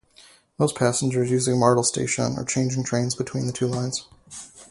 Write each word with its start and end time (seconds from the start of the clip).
Most 0.57 0.75
passengers 0.75 1.29
using 1.29 1.57
Myrdal 1.57 1.85
station 1.85 2.35
are 2.35 2.43
changing 2.43 2.83
trains 2.85 3.13
between 3.13 3.45
the 3.45 3.53
two 3.53 3.67
lines. 3.67 4.07